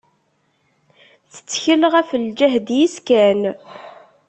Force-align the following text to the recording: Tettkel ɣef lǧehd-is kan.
Tettkel 1.33 1.81
ɣef 1.93 2.09
lǧehd-is 2.25 2.95
kan. 3.07 3.41